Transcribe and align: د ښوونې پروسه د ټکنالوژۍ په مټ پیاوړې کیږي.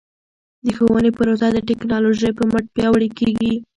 د 0.63 0.65
ښوونې 0.75 1.11
پروسه 1.17 1.47
د 1.51 1.57
ټکنالوژۍ 1.69 2.31
په 2.37 2.43
مټ 2.51 2.65
پیاوړې 2.75 3.09
کیږي. 3.17 3.53